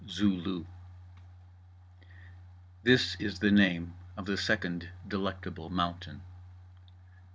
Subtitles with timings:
[0.09, 0.65] ZOO LOO
[2.81, 6.21] This is the name of the second Delectable Mountain.